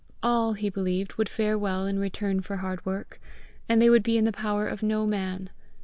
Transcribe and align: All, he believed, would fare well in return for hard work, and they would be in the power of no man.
All, 0.23 0.53
he 0.53 0.71
believed, 0.71 1.13
would 1.19 1.29
fare 1.29 1.59
well 1.59 1.85
in 1.85 1.99
return 1.99 2.41
for 2.41 2.55
hard 2.57 2.83
work, 2.87 3.21
and 3.69 3.79
they 3.79 3.87
would 3.87 4.01
be 4.01 4.17
in 4.17 4.25
the 4.25 4.31
power 4.31 4.67
of 4.67 4.81
no 4.81 5.05
man. 5.05 5.51